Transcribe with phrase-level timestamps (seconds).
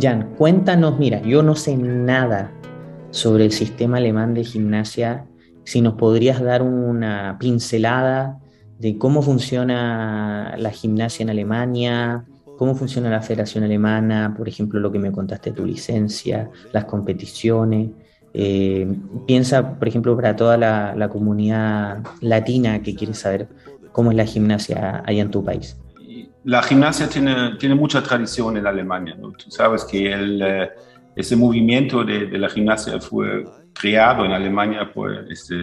[0.00, 2.50] Jan, cuéntanos, mira, yo no sé nada
[3.10, 5.26] sobre el sistema alemán de gimnasia,
[5.64, 8.38] si nos podrías dar una pincelada
[8.78, 12.24] de cómo funciona la gimnasia en Alemania,
[12.56, 17.90] cómo funciona la Federación Alemana, por ejemplo, lo que me contaste tu licencia, las competiciones.
[18.34, 18.86] Eh,
[19.26, 23.48] piensa, por ejemplo, para toda la, la, comunidad latina que quiere saber
[23.92, 25.76] cómo es la gimnasia allá en tu país.
[26.46, 29.16] La gimnasia tiene, tiene mucha tradición en Alemania.
[29.48, 30.70] sabes que el, eh,
[31.14, 35.54] ese movimiento de, de, la gimnasia fue creado en Alemania por este,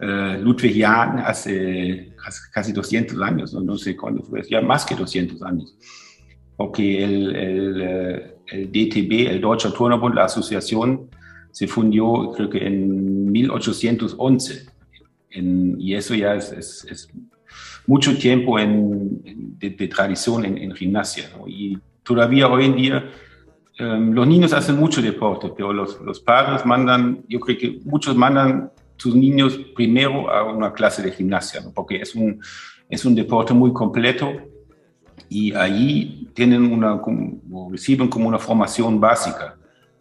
[0.00, 2.14] uh, Ludwig Jahn hace
[2.52, 3.76] casi 200 años, ¿no?
[3.76, 5.76] sé cuándo fue, ya más que 200 años
[6.56, 11.08] porque el, el, eh, el, DTB, el Deutscher Turnerbund, la asociación,
[11.50, 14.66] se fundió creo que en 1811.
[15.30, 17.08] En, y eso ya es, es
[17.86, 21.30] mucho tiempo en, de, de tradición en, en gimnasia.
[21.36, 21.46] ¿no?
[21.46, 23.10] Y todavía hoy en día
[23.80, 28.16] um, los niños hacen mucho deporte, pero los, los padres mandan, yo creo que muchos
[28.16, 31.72] mandan sus niños primero a una clase de gimnasia, ¿no?
[31.72, 32.40] porque es un,
[32.88, 34.32] es un deporte muy completo
[35.28, 37.00] y allí tienen una,
[37.70, 39.56] reciben como una formación básica.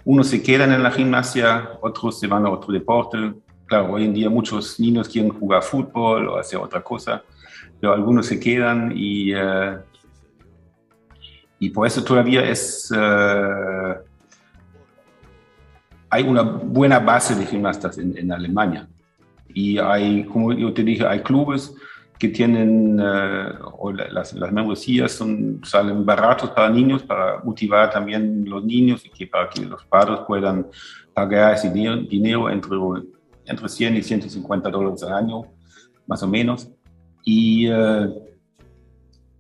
[0.05, 3.17] Unos se quedan en la gimnasia, otros se van a otro deporte.
[3.81, 7.23] Hoy en día muchos niños quieren jugar fútbol o hacer otra cosa,
[7.79, 9.79] pero algunos se quedan y, uh,
[11.59, 13.95] y por eso todavía es, uh,
[16.09, 18.88] hay una buena base de gimnastas en, Alemania.
[19.53, 21.73] Y hay, como yo te dije, hay clubes
[22.17, 28.63] que tienen, uh, las, las, membresías son, salen baratos para niños, para motivar también los
[28.63, 30.67] niños y que para que los padres puedan
[31.13, 32.77] pagar ese dinero, dinero entre,
[33.45, 35.41] entre 100 y 150 dólares al año,
[36.08, 36.69] más o menos.
[37.23, 38.13] Y uh,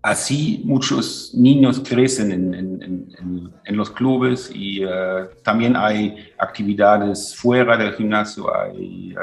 [0.01, 7.35] así muchos niños crecen en, en, en, en los clubes y uh, también hay actividades
[7.35, 9.13] fuera del gimnasio, hay,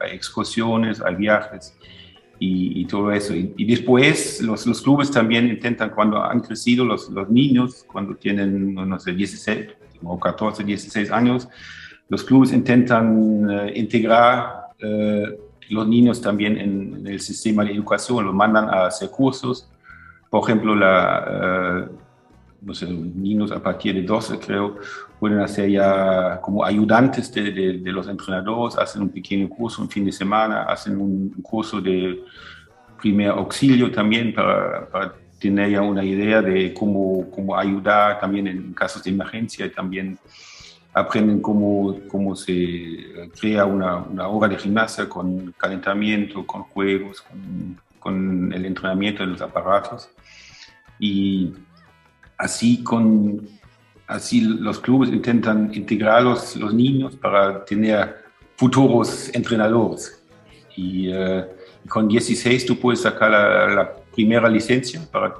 [0.00, 1.74] hay excursiones, hay viajes
[2.42, 3.34] y, y todo eso.
[3.34, 8.16] Y, y, después los, los clubes también intentan, cuando han crecido los, los niños, cuando
[8.16, 9.68] tienen, no sé, 16
[10.02, 11.48] o 14, 16 años,
[12.12, 13.06] los clubes intentan
[13.48, 15.28] uh, integrar uh,
[15.70, 19.66] los niños también en, en, el sistema de educación, los mandan a hacer cursos.
[20.28, 21.96] Por ejemplo, la, uh,
[22.60, 24.76] no sé, niños a partir de 12, creo,
[25.18, 29.88] pueden hacer ya como ayudantes de, de, de, los entrenadores, hacen un pequeño curso un
[29.88, 32.22] fin de semana, hacen un curso de
[33.00, 38.74] primer auxilio también para, para tener ya una idea de cómo, cómo ayudar también en
[38.74, 40.18] casos de emergencia y también
[40.92, 47.80] aprenden cómo, cómo se crea una, una hora de gimnasia con calentamiento, con juegos, con,
[47.98, 50.10] con el entrenamiento de los aparatos.
[50.98, 51.52] Y
[52.36, 53.48] así con
[54.06, 58.22] así los clubes intentan integrar los, los niños para tener
[58.56, 60.22] futuros entrenadores.
[60.76, 61.44] Y uh,
[61.88, 65.34] con 16 tú puedes sacar la, la primera licencia, para,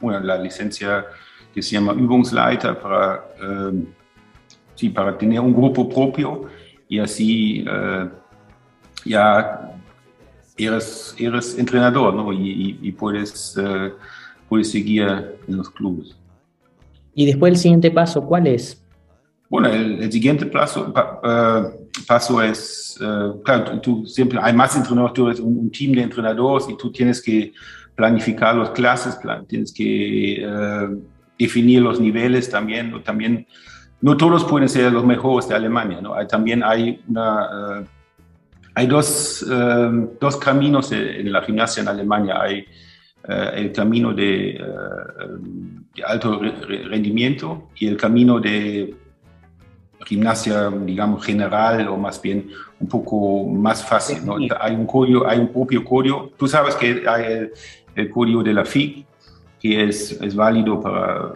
[0.00, 1.06] bueno, la licencia
[1.54, 3.86] que se llama Übungsleiter, para, uh,
[4.76, 6.48] sí, para tener un grupo propio
[6.88, 8.08] y así uh,
[9.04, 9.72] ya
[10.56, 12.32] eres, eres entrenador ¿no?
[12.32, 13.58] y, y, y puedes,
[14.48, 15.02] puedes seguir
[15.48, 16.16] en los clubes.
[17.14, 18.86] Y después el siguiente paso, ¿cuál es?
[19.48, 24.52] Bueno, el, el siguiente paso, pa, uh, paso es, uh, claro, tú, tú, siempre hay
[24.52, 27.52] más entrenadores, tú eres un, un, team de entrenadores y tú tienes que
[27.94, 31.00] planificar las clases, plan, tienes que uh,
[31.38, 33.46] definir los niveles también, también,
[34.00, 36.14] no todos pueden ser los mejores de Alemania, ¿no?
[36.14, 37.84] Hay, también hay una,
[38.74, 39.44] hay dos,
[40.20, 42.64] dos caminos en la gimnasia en Alemania, hay
[43.28, 44.60] el camino de
[45.96, 46.40] de alto
[46.90, 48.94] rendimiento y el camino de
[50.04, 54.24] gimnasia, digamos, general o más bien un poco más fácil.
[54.24, 54.36] ¿no?
[54.60, 56.30] Hay, un código, hay un propio código.
[56.36, 57.52] Tú sabes que hay el,
[57.94, 59.06] el código de la FIG,
[59.58, 61.32] que es, es válido para,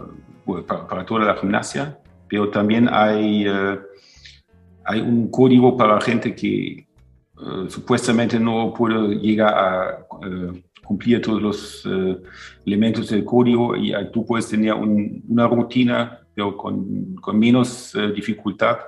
[0.66, 1.98] para, para, toda la gimnasia,
[2.30, 3.78] pero también hay, uh,
[4.84, 6.86] hay un código para gente que
[7.36, 10.06] uh, supuestamente no puede llegar a...
[10.12, 11.88] Uh, cumplir todos los
[12.66, 18.78] elementos del código y tú puedes tener un, una rutina, pero con, con menos dificultad,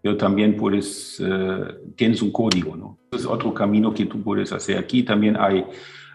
[0.00, 1.20] pero también puedes,
[1.96, 2.98] tienes un código, ¿no?
[3.10, 4.78] Es otro camino que tú puedes hacer.
[4.78, 5.64] Aquí también hay,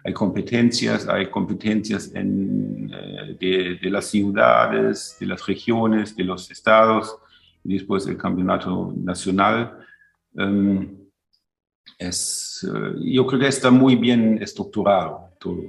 [0.05, 2.87] hay competencias, hay competencias en,
[3.39, 7.17] de, de, las ciudades, de las regiones, de los estados,
[7.63, 9.79] y después el campeonato nacional.
[10.33, 10.95] Um,
[11.97, 12.67] es,
[13.03, 15.63] yo creo que está muy bien estructurado todo,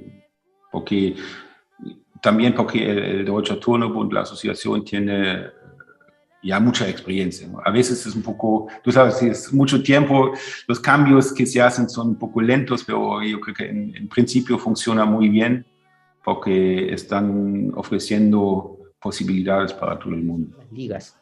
[0.71, 1.15] porque
[2.21, 5.47] también porque el, el Deutsche Turnebund, la asociación, tiene
[6.47, 7.47] ya mucha experiencia.
[7.65, 10.31] A veces es un poco, tú sabes, es mucho tiempo,
[10.67, 14.07] los cambios que se hacen son un poco lentos, pero yo creo que en, en
[14.07, 15.65] principio funciona muy bien
[16.23, 20.57] porque están ofreciendo posibilidades para todo el mundo.
[20.57, 21.17] Las ligas.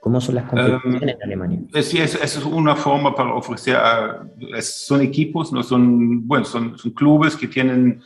[0.00, 1.60] ¿Cómo son las competiciones um, en Alemania?
[1.82, 6.78] Sí, es, es, una forma para ofrecer, a, es, son equipos, no son, bueno, son,
[6.78, 8.00] son, clubes que tienen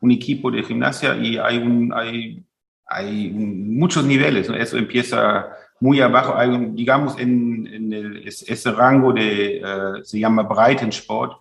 [0.00, 2.44] un equipo de gimnasia y hay, un, hay,
[2.86, 4.48] hay muchos niveles.
[4.48, 4.56] ¿no?
[4.56, 5.48] Eso empieza
[5.80, 6.34] muy abajo,
[6.72, 11.40] digamos, en, en el, ese rango de, uh, se llama Breitensport,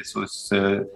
[0.00, 0.86] eso es uh,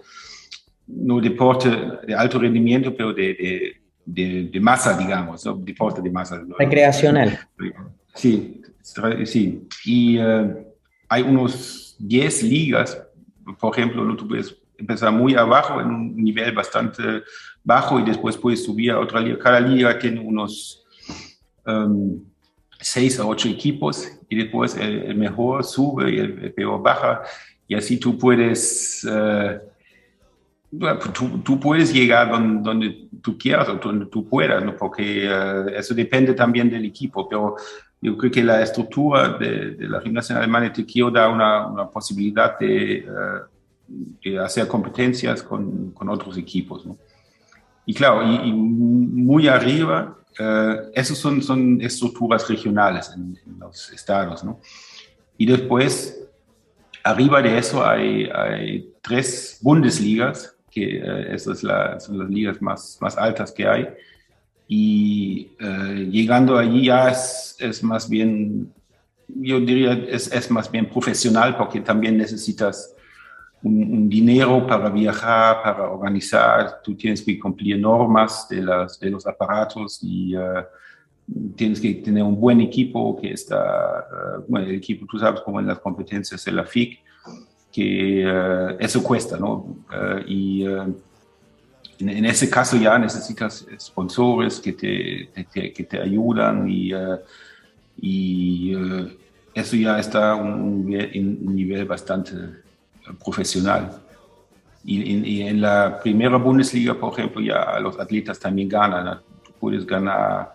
[0.87, 1.69] no deporte
[2.05, 5.55] de alto rendimiento, pero de, de, de, de masa, digamos, ¿no?
[5.55, 6.41] deporte de masa.
[6.57, 7.39] Recreacional.
[8.15, 8.61] Sí,
[9.25, 9.67] sí.
[9.85, 10.65] Y uh,
[11.09, 13.01] hay unos 10 ligas,
[13.59, 14.15] por ejemplo, ¿no?
[14.15, 17.03] tú puedes empezar muy abajo en un nivel bastante
[17.63, 19.37] bajo y después puedes subir a otra liga.
[19.37, 20.83] Cada liga tiene unos...
[21.65, 22.32] Um,
[22.79, 27.21] seis a ocho equipos y después el, mejor sube y el, peor baja
[27.67, 29.59] y así tú puedes uh,
[31.13, 34.75] tú, tú, puedes llegar donde, donde, tú quieras o donde tú puedas, ¿no?
[34.75, 37.55] porque uh, eso depende también del equipo, pero
[38.01, 42.57] yo creo que la estructura de, de la gimnasia alemana te quiero da una, posibilidad
[42.59, 46.85] de, uh, de, hacer competencias con, con otros equipos.
[47.85, 54.43] Y claro, y muy arriba eh, esas son, son estructuras regionales en, en, los estados,
[54.43, 54.59] ¿no?
[55.37, 56.27] Y después,
[57.03, 62.61] arriba de eso hay, hay tres Bundesligas, que eh, esas es la, son las ligas
[62.61, 63.87] más, más altas que hay.
[64.67, 68.73] Y eh, llegando allí ya es, es, más bien,
[69.27, 72.95] yo diría, es, es más bien profesional porque también necesitas
[73.63, 79.09] un, un, dinero para viajar, para organizar, tú tienes que cumplir normas de, las, de
[79.09, 80.63] los aparatos y uh,
[81.55, 85.59] tienes que tener un buen equipo que está, uh, bueno, el equipo, tú sabes, como
[85.59, 86.99] en las competencias de la FIC,
[87.71, 89.77] que uh, eso cuesta, ¿no?
[90.27, 90.99] y en,
[91.99, 96.91] en, ese caso ya necesitas sponsores que te, te que te ayudan y,
[98.01, 98.73] y
[99.53, 102.62] eso ya está un, un nivel bastante
[103.23, 104.03] profesional.
[104.85, 109.21] Y, en la primera Bundesliga, por ejemplo, ya los atletas también ganan.
[109.43, 110.53] Tú puedes ganar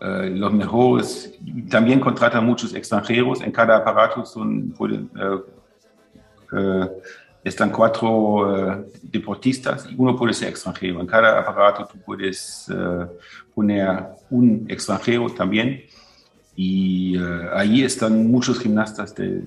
[0.00, 1.36] uh, los mejores.
[1.68, 3.40] También contratan muchos extranjeros.
[3.40, 6.88] En cada aparato son, pueden, uh, uh,
[7.42, 11.00] están cuatro deportistas y uno puede ser extranjero.
[11.00, 12.70] En cada aparato tú puedes
[13.54, 15.82] poner un extranjero también.
[16.60, 17.16] Y
[17.54, 19.44] ahí están muchos gimnastas de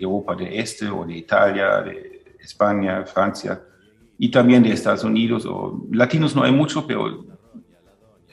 [0.00, 3.60] Europa de Este o de Italia, de España, Francia
[4.16, 5.44] y también de Estados Unidos.
[5.44, 7.26] O, latinos no hay mucho, pero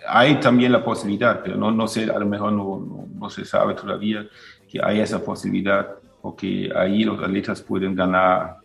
[0.08, 3.44] hay también la posibilidad, pero no, no sé, a lo mejor no, no, no se
[3.44, 4.26] sabe todavía
[4.70, 5.90] que hay esa posibilidad,
[6.22, 8.56] porque ahí los atletas pueden ganar,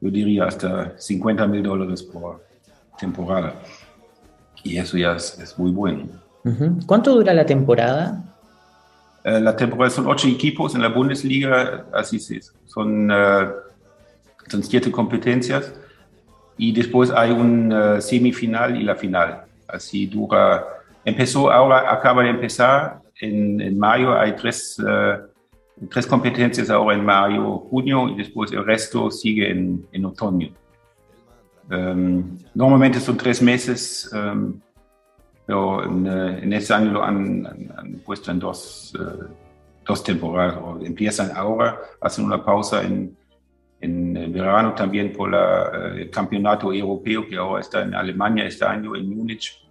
[0.00, 2.44] yo diría, hasta 50 mil dólares por
[2.98, 3.54] temporada.
[4.64, 6.08] Y eso ya es, es muy bueno.
[6.86, 8.35] ¿Cuánto dura la temporada?
[9.26, 12.54] Eh, la temporada son ocho equipos en la Bundesliga, así es.
[12.64, 13.50] Son, uh,
[14.46, 15.74] son siete competencias
[16.56, 19.42] y después hay un uh, semifinal y la final.
[19.66, 20.64] Así dura.
[21.04, 24.16] Empezó ahora, acaba de empezar en, en mayo.
[24.16, 24.80] Hay tres,
[25.90, 30.50] tres competencias ahora en mayo, junio y después el resto sigue en, en otoño.
[31.68, 34.08] Um, normalmente son tres meses.
[34.12, 34.60] Um,
[35.46, 39.24] pero en, eh, en ese año lo han, han, han puesto en dos, uh,
[39.86, 40.58] dos temporadas.
[40.82, 43.16] Empiezan ahora, hacen una pausa en,
[43.80, 48.64] en verano también por la, uh, el campeonato europeo que ahora está en Alemania este
[48.64, 49.64] año, en Múnich,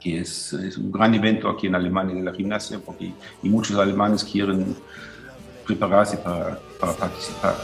[0.00, 3.78] que es, es, un gran evento aquí en Alemania de la gimnasia, porque y muchos
[3.78, 4.74] alemanes quieren
[5.64, 7.54] prepararse para, para participar.